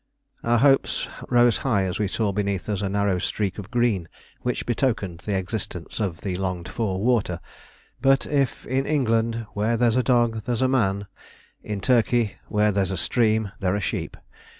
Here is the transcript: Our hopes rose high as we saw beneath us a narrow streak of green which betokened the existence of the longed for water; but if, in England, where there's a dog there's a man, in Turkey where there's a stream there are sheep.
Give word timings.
Our 0.43 0.57
hopes 0.57 1.07
rose 1.29 1.57
high 1.57 1.83
as 1.83 1.99
we 1.99 2.07
saw 2.07 2.31
beneath 2.31 2.67
us 2.69 2.81
a 2.81 2.89
narrow 2.89 3.19
streak 3.19 3.59
of 3.59 3.69
green 3.69 4.09
which 4.41 4.65
betokened 4.65 5.19
the 5.19 5.37
existence 5.37 5.99
of 5.99 6.21
the 6.21 6.35
longed 6.37 6.67
for 6.67 6.99
water; 6.99 7.39
but 8.01 8.25
if, 8.25 8.65
in 8.65 8.87
England, 8.87 9.45
where 9.53 9.77
there's 9.77 9.95
a 9.97 10.01
dog 10.01 10.45
there's 10.45 10.63
a 10.63 10.67
man, 10.67 11.05
in 11.63 11.81
Turkey 11.81 12.37
where 12.47 12.71
there's 12.71 12.89
a 12.89 12.97
stream 12.97 13.51
there 13.59 13.75
are 13.75 13.79
sheep. 13.79 14.17